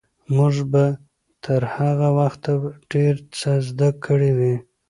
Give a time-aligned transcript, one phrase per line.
[0.35, 0.83] موږ به
[1.43, 2.51] تر هغه وخته
[2.91, 4.55] ډېر څه زده کړي وي.